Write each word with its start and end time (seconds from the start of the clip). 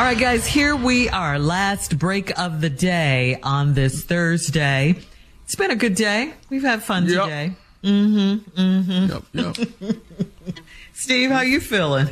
All 0.00 0.06
right, 0.06 0.18
guys, 0.18 0.46
here 0.46 0.74
we 0.74 1.10
are. 1.10 1.38
Last 1.38 1.98
break 1.98 2.36
of 2.38 2.62
the 2.62 2.70
day 2.70 3.38
on 3.42 3.74
this 3.74 4.02
Thursday. 4.02 4.94
It's 5.44 5.54
been 5.54 5.70
a 5.70 5.76
good 5.76 5.94
day. 5.94 6.32
We've 6.48 6.62
had 6.62 6.82
fun 6.82 7.04
yep. 7.04 7.24
today. 7.24 7.52
Mm-hmm. 7.84 8.60
Mm-hmm. 8.60 9.36
Yep, 9.36 9.58
yep. 9.58 9.94
Steve, 10.94 11.30
how 11.30 11.42
you 11.42 11.60
feeling 11.60 12.08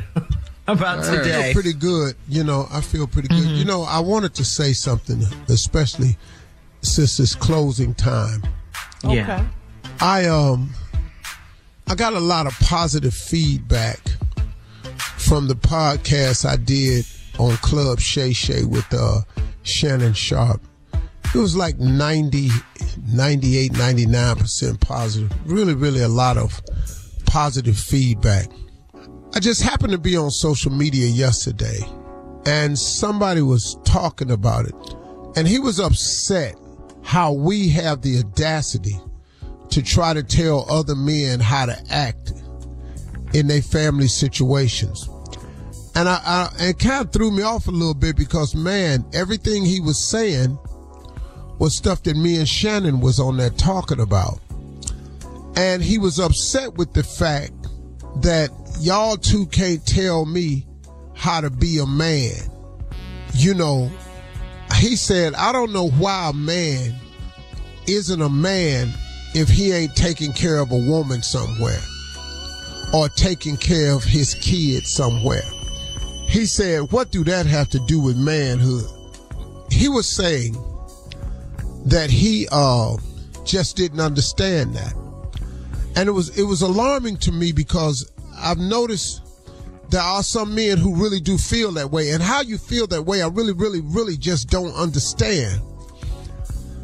about 0.66 1.02
today? 1.02 1.38
I 1.38 1.42
feel 1.44 1.52
pretty 1.54 1.72
good. 1.72 2.14
You 2.28 2.44
know, 2.44 2.66
I 2.70 2.82
feel 2.82 3.06
pretty 3.06 3.28
good. 3.28 3.38
Mm-hmm. 3.38 3.54
You 3.54 3.64
know, 3.64 3.84
I 3.84 4.00
wanted 4.00 4.34
to 4.34 4.44
say 4.44 4.74
something, 4.74 5.22
especially 5.48 6.18
since 6.82 7.18
it's 7.18 7.34
closing 7.34 7.94
time. 7.94 8.42
Yeah. 9.02 9.48
I 9.98 10.26
um 10.26 10.74
I 11.86 11.94
got 11.94 12.12
a 12.12 12.20
lot 12.20 12.46
of 12.46 12.52
positive 12.60 13.14
feedback 13.14 14.00
from 15.16 15.48
the 15.48 15.54
podcast 15.54 16.44
I 16.44 16.56
did 16.56 17.06
on 17.38 17.56
Club 17.58 18.00
Shay 18.00 18.32
Shay 18.32 18.64
with 18.64 18.86
uh, 18.92 19.20
Shannon 19.62 20.12
Sharpe. 20.12 20.60
It 21.34 21.38
was 21.38 21.54
like 21.54 21.78
90, 21.78 22.48
98, 23.12 23.72
99% 23.72 24.80
positive. 24.80 25.32
Really, 25.50 25.74
really 25.74 26.00
a 26.02 26.08
lot 26.08 26.38
of 26.38 26.60
positive 27.26 27.78
feedback. 27.78 28.48
I 29.34 29.40
just 29.40 29.62
happened 29.62 29.92
to 29.92 29.98
be 29.98 30.16
on 30.16 30.30
social 30.30 30.72
media 30.72 31.06
yesterday 31.06 31.80
and 32.46 32.78
somebody 32.78 33.42
was 33.42 33.76
talking 33.84 34.30
about 34.30 34.64
it 34.64 34.74
and 35.36 35.46
he 35.46 35.58
was 35.58 35.78
upset 35.78 36.54
how 37.02 37.32
we 37.32 37.68
have 37.68 38.00
the 38.02 38.18
audacity 38.18 38.98
to 39.68 39.82
try 39.82 40.14
to 40.14 40.22
tell 40.22 40.66
other 40.70 40.94
men 40.94 41.40
how 41.40 41.66
to 41.66 41.78
act 41.90 42.32
in 43.34 43.46
their 43.46 43.62
family 43.62 44.08
situations. 44.08 45.08
And 45.98 46.08
I, 46.08 46.20
I 46.24 46.68
it 46.68 46.78
kind 46.78 47.04
of 47.04 47.12
threw 47.12 47.32
me 47.32 47.42
off 47.42 47.66
a 47.66 47.72
little 47.72 47.92
bit 47.92 48.16
because 48.16 48.54
man, 48.54 49.04
everything 49.12 49.64
he 49.64 49.80
was 49.80 49.98
saying 49.98 50.56
was 51.58 51.76
stuff 51.76 52.04
that 52.04 52.16
me 52.16 52.36
and 52.36 52.48
Shannon 52.48 53.00
was 53.00 53.18
on 53.18 53.36
there 53.36 53.50
talking 53.50 53.98
about. 53.98 54.38
And 55.56 55.82
he 55.82 55.98
was 55.98 56.20
upset 56.20 56.74
with 56.74 56.92
the 56.92 57.02
fact 57.02 57.52
that 58.22 58.50
y'all 58.78 59.16
two 59.16 59.46
can't 59.46 59.84
tell 59.84 60.24
me 60.24 60.68
how 61.16 61.40
to 61.40 61.50
be 61.50 61.78
a 61.78 61.86
man. 61.86 62.48
You 63.32 63.54
know, 63.54 63.90
he 64.76 64.94
said, 64.94 65.34
I 65.34 65.50
don't 65.50 65.72
know 65.72 65.88
why 65.88 66.30
a 66.30 66.32
man 66.32 66.94
isn't 67.88 68.22
a 68.22 68.28
man 68.28 68.92
if 69.34 69.48
he 69.48 69.72
ain't 69.72 69.96
taking 69.96 70.32
care 70.32 70.60
of 70.60 70.70
a 70.70 70.78
woman 70.78 71.22
somewhere 71.22 71.82
or 72.94 73.08
taking 73.08 73.56
care 73.56 73.94
of 73.94 74.04
his 74.04 74.36
kids 74.36 74.92
somewhere. 74.92 75.42
He 76.28 76.44
said, 76.44 76.92
What 76.92 77.10
do 77.10 77.24
that 77.24 77.46
have 77.46 77.70
to 77.70 77.80
do 77.80 78.00
with 78.00 78.16
manhood? 78.16 78.84
He 79.70 79.88
was 79.88 80.06
saying 80.06 80.56
that 81.86 82.10
he 82.10 82.46
uh, 82.52 82.96
just 83.44 83.76
didn't 83.76 84.00
understand 84.00 84.74
that. 84.76 84.94
And 85.96 86.08
it 86.08 86.12
was 86.12 86.38
it 86.38 86.44
was 86.44 86.62
alarming 86.62 87.16
to 87.18 87.32
me 87.32 87.50
because 87.52 88.12
I've 88.36 88.58
noticed 88.58 89.22
there 89.88 90.02
are 90.02 90.22
some 90.22 90.54
men 90.54 90.76
who 90.76 90.94
really 90.94 91.18
do 91.18 91.38
feel 91.38 91.72
that 91.72 91.90
way. 91.90 92.10
And 92.10 92.22
how 92.22 92.42
you 92.42 92.58
feel 92.58 92.86
that 92.88 93.02
way, 93.02 93.22
I 93.22 93.28
really, 93.28 93.54
really, 93.54 93.80
really 93.80 94.18
just 94.18 94.50
don't 94.50 94.74
understand. 94.74 95.62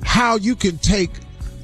How 0.03 0.37
you 0.37 0.56
can 0.56 0.78
take 0.78 1.10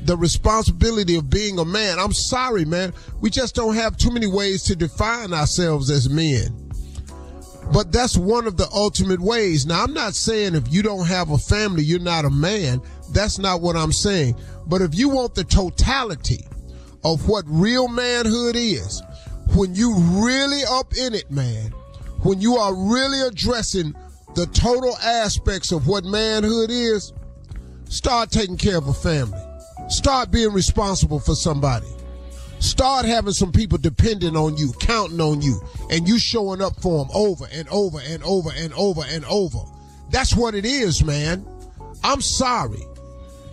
the 0.02 0.16
responsibility 0.16 1.16
of 1.16 1.30
being 1.30 1.58
a 1.58 1.64
man. 1.64 1.98
I'm 1.98 2.12
sorry, 2.12 2.66
man. 2.66 2.92
We 3.20 3.30
just 3.30 3.54
don't 3.54 3.74
have 3.74 3.96
too 3.96 4.10
many 4.10 4.26
ways 4.26 4.64
to 4.64 4.76
define 4.76 5.32
ourselves 5.32 5.90
as 5.90 6.10
men. 6.10 6.59
But 7.72 7.92
that's 7.92 8.16
one 8.16 8.46
of 8.46 8.56
the 8.56 8.68
ultimate 8.72 9.20
ways. 9.20 9.64
Now, 9.64 9.84
I'm 9.84 9.94
not 9.94 10.14
saying 10.14 10.54
if 10.54 10.72
you 10.72 10.82
don't 10.82 11.06
have 11.06 11.30
a 11.30 11.38
family, 11.38 11.84
you're 11.84 12.00
not 12.00 12.24
a 12.24 12.30
man. 12.30 12.82
That's 13.12 13.38
not 13.38 13.60
what 13.60 13.76
I'm 13.76 13.92
saying. 13.92 14.36
But 14.66 14.82
if 14.82 14.94
you 14.94 15.08
want 15.08 15.34
the 15.34 15.44
totality 15.44 16.46
of 17.04 17.28
what 17.28 17.44
real 17.46 17.86
manhood 17.86 18.56
is, 18.56 19.02
when 19.54 19.74
you 19.74 19.94
really 19.94 20.62
up 20.68 20.94
in 20.96 21.14
it, 21.14 21.30
man, 21.30 21.72
when 22.22 22.40
you 22.40 22.56
are 22.56 22.74
really 22.74 23.20
addressing 23.20 23.94
the 24.34 24.46
total 24.46 24.96
aspects 24.98 25.72
of 25.72 25.86
what 25.86 26.04
manhood 26.04 26.70
is, 26.70 27.12
start 27.88 28.30
taking 28.30 28.56
care 28.56 28.78
of 28.78 28.88
a 28.88 28.94
family. 28.94 29.40
Start 29.88 30.30
being 30.30 30.52
responsible 30.52 31.18
for 31.18 31.34
somebody. 31.34 31.86
Start 32.60 33.06
having 33.06 33.32
some 33.32 33.52
people 33.52 33.78
depending 33.78 34.36
on 34.36 34.56
you, 34.56 34.72
counting 34.80 35.20
on 35.20 35.40
you, 35.40 35.60
and 35.90 36.06
you 36.06 36.18
showing 36.18 36.60
up 36.60 36.80
for 36.80 37.04
them 37.04 37.10
over 37.14 37.46
and 37.52 37.66
over 37.70 37.98
and 38.00 38.22
over 38.22 38.50
and 38.54 38.72
over 38.74 39.02
and 39.08 39.24
over. 39.24 39.58
That's 40.10 40.36
what 40.36 40.54
it 40.54 40.66
is, 40.66 41.02
man. 41.02 41.46
I'm 42.04 42.20
sorry. 42.20 42.82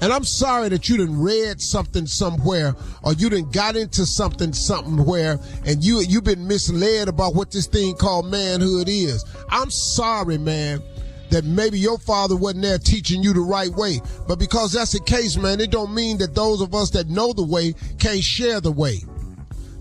And 0.01 0.13
I'm 0.13 0.25
sorry 0.25 0.69
that 0.69 0.89
you 0.89 0.97
didn't 0.97 1.19
read 1.19 1.59
something 1.61 2.05
somewhere 2.05 2.75
or 3.01 3.13
you 3.13 3.29
didn't 3.29 3.51
got 3.51 3.75
into 3.75 4.05
something 4.05 4.53
somewhere 4.53 5.39
and 5.65 5.83
you 5.83 6.01
you've 6.01 6.23
been 6.23 6.47
misled 6.47 7.07
about 7.07 7.33
what 7.33 7.49
this 7.49 7.65
thing 7.65 7.95
called 7.95 8.29
manhood 8.29 8.87
is. 8.89 9.25
I'm 9.49 9.71
sorry, 9.71 10.37
man 10.37 10.83
that 11.29 11.45
maybe 11.45 11.79
your 11.79 11.97
father 11.97 12.35
wasn't 12.35 12.63
there 12.63 12.77
teaching 12.77 13.21
you 13.23 13.33
the 13.33 13.41
right 13.41 13.71
way. 13.71 14.01
But 14.27 14.39
because 14.39 14.73
that's 14.73 14.93
the 14.93 14.99
case, 14.99 15.37
man, 15.37 15.59
it 15.59 15.71
don't 15.71 15.93
mean 15.93 16.17
that 16.19 16.35
those 16.35 16.61
of 16.61 16.73
us 16.73 16.89
that 16.91 17.09
know 17.09 17.33
the 17.33 17.43
way 17.43 17.73
can't 17.99 18.23
share 18.23 18.61
the 18.61 18.71
way. 18.71 18.99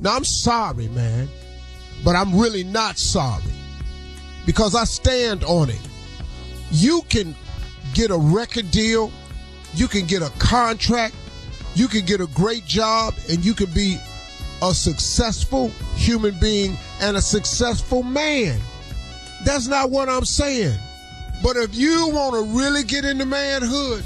Now 0.01 0.17
I'm 0.17 0.25
sorry, 0.25 0.89
man, 0.89 1.29
but 2.05 2.17
I'm 2.17 2.39
really 2.39 2.65
not 2.65 2.99
sorry 2.99 3.43
because 4.45 4.75
I 4.75 4.85
stand 4.85 5.45
on 5.45 5.71
it. 5.71 5.81
You 6.71 7.03
can 7.09 7.35
get 7.95 8.11
a 8.11 8.17
record 8.17 8.71
deal, 8.71 9.11
you 9.75 9.89
can 9.89 10.07
get 10.07 10.23
a 10.23 10.31
contract, 10.39 11.15
you 11.75 11.89
can 11.89 12.05
get 12.05 12.21
a 12.21 12.27
great 12.29 12.65
job, 12.67 13.15
and 13.31 13.45
you 13.45 13.55
can 13.55 13.71
be 13.73 13.99
a 14.63 14.73
successful 14.73 15.69
human 15.95 16.39
being 16.41 16.77
and 17.01 17.17
a 17.17 17.21
successful 17.21 18.03
man. 18.03 18.61
That's 19.45 19.67
not 19.67 19.91
what 19.91 20.09
I'm 20.09 20.25
saying. 20.25 20.79
But 21.43 21.57
if 21.57 21.75
you 21.75 22.11
want 22.13 22.35
to 22.35 22.59
really 22.59 22.83
get 22.83 23.05
into 23.05 23.27
manhood, 23.27 24.05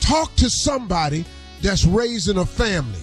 talk 0.00 0.34
to 0.36 0.50
somebody 0.50 1.24
that's 1.62 1.84
raising 1.84 2.38
a 2.38 2.46
family. 2.46 3.00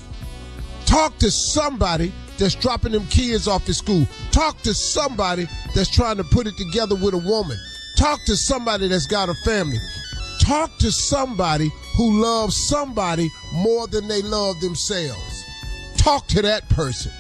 Talk 0.86 1.18
to 1.19 1.31
somebody 1.31 2.12
that's 2.38 2.56
dropping 2.56 2.94
them 2.94 3.06
kids 3.07 3.48
off 3.48 3.68
at 3.69 3.75
school. 3.75 4.07
Talk 4.31 4.62
to 4.62 4.74
somebody 4.74 5.48
that's 5.75 5.90
trying 5.90 6.18
to 6.18 6.24
put 6.24 6.48
it 6.48 6.57
together 6.57 6.96
with 6.96 7.13
a 7.13 7.18
woman. 7.18 7.57
Talk 7.98 8.24
to 8.25 8.36
somebody 8.36 8.88
that's 8.88 9.07
got 9.07 9.30
a 9.30 9.34
family. 9.46 9.78
Talk 10.40 10.78
to 10.80 10.92
somebody 10.92 11.69
who 11.96 12.22
loves 12.22 12.56
somebody 12.56 13.30
more 13.54 13.88
than 13.88 14.07
they 14.07 14.22
love 14.22 14.60
themselves. 14.62 15.44
Talk 15.98 16.28
to 16.28 16.42
that 16.42 16.68
person. 16.69 17.12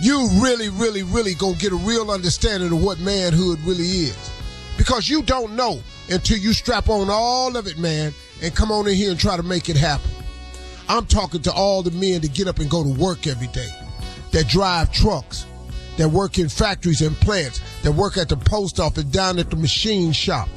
You 0.00 0.28
really, 0.42 0.70
really, 0.70 1.02
really 1.02 1.34
gonna 1.34 1.56
get 1.56 1.72
a 1.72 1.76
real 1.76 2.10
understanding 2.10 2.72
of 2.72 2.82
what 2.82 2.98
manhood 2.98 3.60
really 3.60 3.84
is. 3.84 4.30
Because 4.76 5.08
you 5.08 5.22
don't 5.22 5.54
know 5.54 5.80
until 6.10 6.38
you 6.38 6.52
strap 6.52 6.88
on 6.88 7.08
all 7.10 7.56
of 7.56 7.66
it, 7.66 7.78
man, 7.78 8.12
and 8.42 8.54
come 8.54 8.70
on 8.70 8.88
in 8.88 8.94
here 8.94 9.10
and 9.10 9.18
try 9.18 9.36
to 9.36 9.42
make 9.42 9.68
it 9.68 9.76
happen. 9.76 10.10
I'm 10.88 11.06
talking 11.06 11.42
to 11.42 11.52
all 11.52 11.82
the 11.82 11.90
men 11.92 12.20
that 12.20 12.34
get 12.34 12.48
up 12.48 12.58
and 12.58 12.68
go 12.68 12.82
to 12.82 13.00
work 13.00 13.26
every 13.26 13.46
day, 13.48 13.70
that 14.32 14.48
drive 14.48 14.92
trucks, 14.92 15.46
that 15.96 16.08
work 16.08 16.38
in 16.38 16.48
factories 16.48 17.00
and 17.00 17.16
plants, 17.16 17.60
that 17.82 17.92
work 17.92 18.18
at 18.18 18.28
the 18.28 18.36
post 18.36 18.80
office, 18.80 19.04
down 19.04 19.38
at 19.38 19.50
the 19.50 19.56
machine 19.56 20.12
shop. 20.12 20.48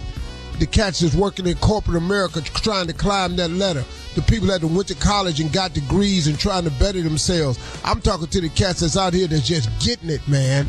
The 0.59 0.65
cats 0.65 1.01
that's 1.01 1.13
working 1.13 1.45
in 1.45 1.55
corporate 1.57 1.97
America 1.97 2.41
trying 2.41 2.87
to 2.87 2.93
climb 2.93 3.35
that 3.35 3.51
ladder. 3.51 3.85
The 4.15 4.23
people 4.23 4.47
that 4.47 4.63
went 4.63 4.87
to 4.87 4.95
college 4.95 5.39
and 5.39 5.53
got 5.53 5.73
degrees 5.73 6.25
and 6.25 6.37
trying 6.37 6.63
to 6.63 6.71
better 6.71 6.99
themselves. 7.01 7.59
I'm 7.83 8.01
talking 8.01 8.25
to 8.25 8.41
the 8.41 8.49
cats 8.49 8.79
that's 8.79 8.97
out 8.97 9.13
here 9.13 9.27
that's 9.27 9.47
just 9.47 9.69
getting 9.79 10.09
it, 10.09 10.27
man. 10.27 10.67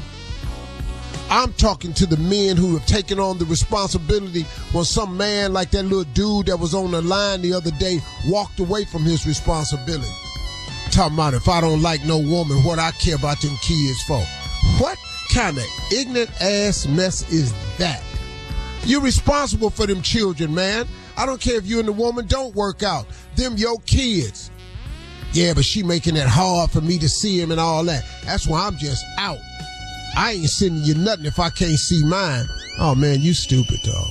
I'm 1.31 1.53
talking 1.55 1.93
to 1.95 2.07
the 2.07 2.17
men 2.17 2.57
who 2.57 2.77
have 2.77 2.87
taken 2.87 3.21
on 3.21 3.39
the 3.39 3.45
responsibility 3.45 4.45
when 4.73 4.85
some 4.85 5.17
man 5.17 5.53
like 5.53 5.71
that 5.73 5.83
little 5.83 6.05
dude 6.15 6.47
that 6.47 6.59
was 6.59 6.75
on 6.75 6.91
the 6.91 7.03
line 7.03 7.43
the 7.43 7.53
other 7.53 7.71
day 7.73 8.01
walked 8.27 8.59
away 8.61 8.85
from 8.87 9.03
his 9.03 9.27
responsibility. 9.27 10.11
Talking 10.91 11.15
about 11.15 11.35
if 11.35 11.47
I 11.47 11.61
don't 11.61 11.83
like 11.83 12.03
no 12.05 12.19
woman, 12.19 12.65
what 12.65 12.79
I 12.79 12.93
care 12.93 13.17
about 13.17 13.41
them 13.43 13.55
kids 13.61 14.03
for. 14.05 14.21
What 14.79 14.97
kind 15.33 15.59
of 15.59 15.65
ignorant 15.93 16.31
ass 16.41 16.87
mess 16.87 17.31
is 17.31 17.53
that? 17.77 18.03
You're 18.85 19.03
responsible 19.03 19.69
for 19.69 19.87
them 19.87 20.01
children, 20.01 20.55
man. 20.55 20.89
I 21.19 21.27
don't 21.27 21.41
care 21.41 21.57
if 21.57 21.67
you 21.67 21.79
and 21.79 21.89
the 21.89 21.93
woman 21.93 22.27
don't 22.27 22.55
work 22.55 22.83
out. 22.83 23.07
Them 23.37 23.57
your 23.59 23.79
kids. 23.81 24.51
Yeah, 25.33 25.53
but 25.53 25.65
she 25.65 25.83
making 25.83 26.17
it 26.17 26.27
hard 26.27 26.71
for 26.71 26.81
me 26.81 26.97
to 26.99 27.09
see 27.09 27.39
him 27.39 27.51
and 27.51 27.61
all 27.61 27.85
that. 27.85 28.03
That's 28.25 28.47
why 28.47 28.67
I'm 28.67 28.79
just 28.79 29.05
out. 29.19 29.39
I 30.19 30.33
ain't 30.33 30.51
sending 30.51 30.83
you 30.83 30.97
nothing 30.97 31.27
if 31.27 31.39
I 31.39 31.49
can't 31.49 31.79
see 31.79 32.05
mine. 32.05 32.45
Oh 32.81 32.97
man, 32.97 33.21
you 33.21 33.33
stupid 33.33 33.81
dog. 33.85 34.09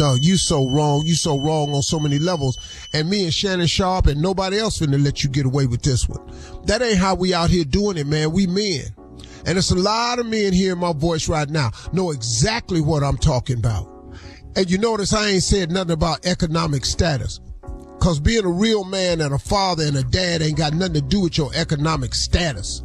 No, 0.00 0.14
you 0.14 0.36
so 0.36 0.68
wrong. 0.68 1.06
You 1.06 1.14
so 1.14 1.38
wrong 1.38 1.72
on 1.72 1.82
so 1.82 2.00
many 2.00 2.18
levels. 2.18 2.58
And 2.92 3.08
me 3.08 3.22
and 3.22 3.32
Shannon 3.32 3.68
Sharpe 3.68 4.08
and 4.08 4.20
nobody 4.20 4.58
else 4.58 4.80
finna 4.80 5.00
let 5.00 5.22
you 5.22 5.30
get 5.30 5.46
away 5.46 5.66
with 5.66 5.82
this 5.82 6.08
one. 6.08 6.28
That 6.64 6.82
ain't 6.82 6.98
how 6.98 7.14
we 7.14 7.34
out 7.34 7.50
here 7.50 7.62
doing 7.62 7.98
it, 7.98 8.08
man. 8.08 8.32
We 8.32 8.48
men. 8.48 8.86
And 9.46 9.54
there's 9.54 9.70
a 9.70 9.78
lot 9.78 10.18
of 10.18 10.26
men 10.26 10.52
hearing 10.52 10.80
my 10.80 10.92
voice 10.92 11.28
right 11.28 11.48
now 11.48 11.70
know 11.92 12.10
exactly 12.10 12.80
what 12.80 13.04
I'm 13.04 13.16
talking 13.16 13.58
about. 13.58 13.86
And 14.56 14.68
you 14.68 14.78
notice 14.78 15.12
I 15.12 15.28
ain't 15.28 15.44
said 15.44 15.70
nothing 15.70 15.92
about 15.92 16.26
economic 16.26 16.84
status. 16.84 17.38
Cause 18.00 18.18
being 18.18 18.44
a 18.44 18.50
real 18.50 18.82
man 18.82 19.20
and 19.20 19.32
a 19.32 19.38
father 19.38 19.84
and 19.84 19.96
a 19.96 20.02
dad 20.02 20.42
ain't 20.42 20.58
got 20.58 20.72
nothing 20.72 20.94
to 20.94 21.00
do 21.00 21.20
with 21.20 21.38
your 21.38 21.52
economic 21.54 22.12
status. 22.12 22.82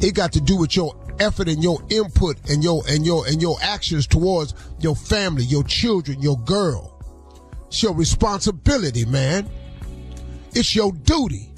It 0.00 0.16
got 0.16 0.32
to 0.32 0.40
do 0.40 0.56
with 0.56 0.74
your 0.74 0.94
effort 1.20 1.48
and 1.48 1.62
your 1.62 1.80
input 1.90 2.36
and 2.50 2.64
your 2.64 2.82
and 2.88 3.06
your 3.06 3.26
and 3.26 3.40
your 3.40 3.56
actions 3.62 4.06
towards 4.06 4.54
your 4.80 4.96
family, 4.96 5.44
your 5.44 5.64
children, 5.64 6.20
your 6.20 6.38
girl. 6.40 6.96
It's 7.68 7.82
your 7.82 7.94
responsibility, 7.94 9.04
man. 9.04 9.48
It's 10.52 10.74
your 10.74 10.92
duty. 10.92 11.52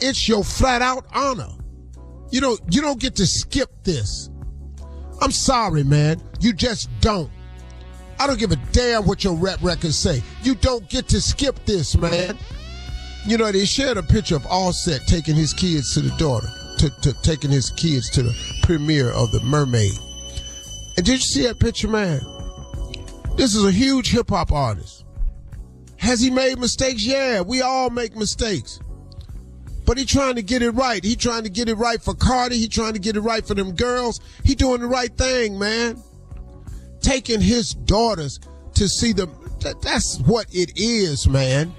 It's 0.00 0.28
your 0.28 0.44
flat 0.44 0.80
out 0.80 1.06
honor. 1.12 1.50
You 2.30 2.40
don't 2.40 2.60
you 2.70 2.80
don't 2.80 3.00
get 3.00 3.16
to 3.16 3.26
skip 3.26 3.70
this. 3.84 4.30
I'm 5.20 5.32
sorry, 5.32 5.82
man. 5.82 6.22
You 6.40 6.52
just 6.52 6.88
don't. 7.00 7.30
I 8.20 8.26
don't 8.26 8.38
give 8.38 8.52
a 8.52 8.56
damn 8.72 9.06
what 9.06 9.22
your 9.22 9.34
rap 9.34 9.58
records 9.62 9.98
say. 9.98 10.22
You 10.42 10.54
don't 10.54 10.88
get 10.88 11.08
to 11.08 11.20
skip 11.20 11.64
this, 11.64 11.96
man. 11.96 12.36
You 13.26 13.36
know, 13.36 13.50
they 13.52 13.64
shared 13.64 13.96
a 13.96 14.02
picture 14.02 14.36
of 14.36 14.46
Offset 14.46 15.02
taking 15.06 15.34
his 15.34 15.52
kids 15.52 15.94
to 15.94 16.00
the 16.00 16.16
daughter, 16.16 16.48
to, 16.78 16.90
to 17.02 17.12
taking 17.22 17.50
his 17.50 17.70
kids 17.70 18.10
to 18.10 18.22
the 18.22 18.30
premiere 18.68 19.10
of 19.10 19.32
The 19.32 19.40
Mermaid. 19.40 19.98
And 20.96 21.04
did 21.04 21.08
you 21.08 21.18
see 21.18 21.42
that 21.42 21.58
picture, 21.58 21.88
man? 21.88 22.20
This 23.36 23.54
is 23.54 23.64
a 23.64 23.70
huge 23.70 24.10
hip 24.10 24.30
hop 24.30 24.52
artist. 24.52 25.04
Has 25.96 26.20
he 26.20 26.30
made 26.30 26.58
mistakes? 26.58 27.04
Yeah, 27.04 27.40
we 27.40 27.62
all 27.62 27.90
make 27.90 28.14
mistakes. 28.14 28.80
But 29.84 29.98
he 29.98 30.04
trying 30.04 30.34
to 30.34 30.42
get 30.42 30.62
it 30.62 30.72
right. 30.72 31.02
He 31.02 31.16
trying 31.16 31.44
to 31.44 31.50
get 31.50 31.68
it 31.68 31.76
right 31.76 32.00
for 32.00 32.14
Cardi. 32.14 32.58
He 32.58 32.68
trying 32.68 32.92
to 32.92 32.98
get 32.98 33.16
it 33.16 33.22
right 33.22 33.44
for 33.44 33.54
them 33.54 33.74
girls. 33.74 34.20
He 34.44 34.54
doing 34.54 34.80
the 34.80 34.86
right 34.86 35.16
thing, 35.16 35.58
man 35.58 36.02
taking 37.00 37.40
his 37.40 37.70
daughters 37.70 38.40
to 38.74 38.88
see 38.88 39.12
them. 39.12 39.32
That's 39.82 40.18
what 40.20 40.46
it 40.52 40.72
is, 40.76 41.28
man. 41.28 41.74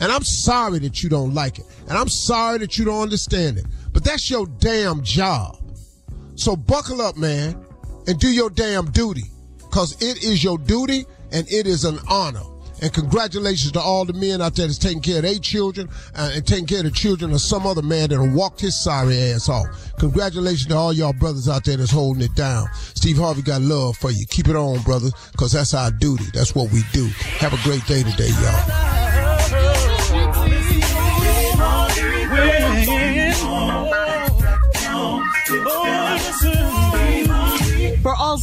And 0.00 0.12
I'm 0.12 0.22
sorry 0.22 0.78
that 0.80 1.02
you 1.02 1.08
don't 1.08 1.34
like 1.34 1.58
it. 1.58 1.66
And 1.88 1.98
I'm 1.98 2.08
sorry 2.08 2.58
that 2.58 2.78
you 2.78 2.84
don't 2.84 3.02
understand 3.02 3.58
it. 3.58 3.66
But 3.92 4.04
that's 4.04 4.30
your 4.30 4.46
damn 4.46 5.02
job. 5.02 5.57
So 6.38 6.54
buckle 6.54 7.02
up, 7.02 7.16
man, 7.16 7.66
and 8.06 8.18
do 8.20 8.28
your 8.28 8.48
damn 8.48 8.92
duty. 8.92 9.24
Cause 9.72 10.00
it 10.00 10.22
is 10.22 10.42
your 10.42 10.56
duty 10.56 11.04
and 11.32 11.46
it 11.50 11.66
is 11.66 11.84
an 11.84 11.98
honor. 12.08 12.44
And 12.80 12.92
congratulations 12.92 13.72
to 13.72 13.80
all 13.80 14.04
the 14.04 14.12
men 14.12 14.40
out 14.40 14.54
there 14.54 14.68
that's 14.68 14.78
taking 14.78 15.02
care 15.02 15.16
of 15.16 15.22
their 15.22 15.40
children 15.40 15.88
uh, 16.14 16.30
and 16.34 16.46
taking 16.46 16.66
care 16.66 16.78
of 16.78 16.84
the 16.84 16.92
children 16.92 17.32
of 17.32 17.40
some 17.40 17.66
other 17.66 17.82
man 17.82 18.10
that 18.10 18.22
walked 18.34 18.60
his 18.60 18.80
sorry 18.80 19.18
ass 19.18 19.48
off. 19.48 19.66
Congratulations 19.98 20.66
to 20.66 20.76
all 20.76 20.92
y'all 20.92 21.12
brothers 21.12 21.48
out 21.48 21.64
there 21.64 21.76
that's 21.76 21.90
holding 21.90 22.22
it 22.22 22.34
down. 22.36 22.68
Steve 22.72 23.18
Harvey 23.18 23.42
got 23.42 23.60
love 23.60 23.96
for 23.96 24.12
you. 24.12 24.24
Keep 24.26 24.46
it 24.46 24.56
on, 24.56 24.80
brother, 24.82 25.10
because 25.32 25.50
that's 25.50 25.74
our 25.74 25.90
duty. 25.90 26.26
That's 26.32 26.54
what 26.54 26.70
we 26.70 26.82
do. 26.92 27.06
Have 27.40 27.52
a 27.52 27.62
great 27.64 27.84
day 27.86 28.04
today, 28.04 28.28
y'all. 28.28 29.07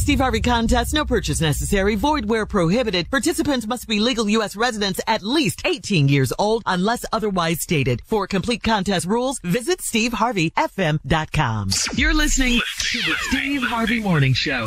Steve 0.06 0.20
Harvey 0.20 0.40
contest. 0.40 0.94
no 0.94 1.04
purchase 1.04 1.40
necessary, 1.40 1.96
void 1.96 2.26
where 2.26 2.46
prohibited. 2.46 3.10
Participants 3.10 3.66
must 3.66 3.88
be 3.88 3.98
legal 3.98 4.28
U.S. 4.28 4.54
residents 4.54 5.00
at 5.08 5.24
least 5.24 5.62
18 5.64 6.06
years 6.06 6.32
old 6.38 6.62
unless 6.64 7.04
otherwise 7.12 7.60
stated. 7.60 8.00
For 8.06 8.28
complete 8.28 8.62
contest 8.62 9.04
rules, 9.04 9.40
visit 9.40 9.80
SteveHarveyFM.com. 9.80 11.70
You're 11.96 12.14
listening 12.14 12.60
to 12.78 12.98
the 12.98 13.14
Steve 13.18 13.62
Harvey 13.64 13.98
Morning 13.98 14.32
Show. 14.32 14.66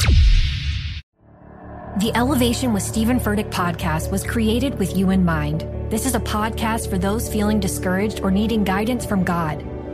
The 2.00 2.12
Elevation 2.15 2.74
with 2.74 2.84
Steven 2.84 3.17
Furtick 3.17 3.50
podcast 3.50 4.12
was 4.12 4.25
created 4.25 4.77
with 4.77 4.98
you 4.98 5.12
in 5.12 5.24
mind. 5.24 5.62
This 5.89 6.05
is 6.05 6.15
a 6.15 6.19
podcast 6.19 6.89
for 6.89 6.98
those 6.98 7.31
feeling 7.31 7.62
discouraged 7.62 8.19
or 8.24 8.29
needing 8.29 8.65
guidance 8.65 9.05
from 9.05 9.24
God. 9.24 9.63